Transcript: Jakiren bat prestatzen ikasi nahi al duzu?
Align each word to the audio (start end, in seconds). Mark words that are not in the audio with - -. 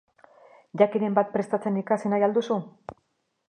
Jakiren 0.81 1.17
bat 1.19 1.29
prestatzen 1.35 1.79
ikasi 1.85 2.13
nahi 2.15 2.29
al 2.29 2.37
duzu? 2.39 2.61